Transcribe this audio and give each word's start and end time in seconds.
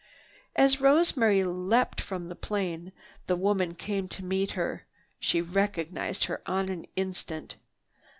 As 0.55 0.81
Rosemary 0.81 1.43
leaped 1.43 2.01
from 2.01 2.27
the 2.27 2.35
plane, 2.35 2.91
the 3.27 3.35
woman 3.35 3.75
came 3.75 4.07
to 4.07 4.25
meet 4.25 4.53
her. 4.53 4.87
She 5.19 5.43
recognized 5.43 6.23
her 6.25 6.41
on 6.47 6.65
the 6.65 6.89
instant. 6.95 7.57